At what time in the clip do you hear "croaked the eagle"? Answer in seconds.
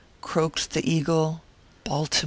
0.21-1.43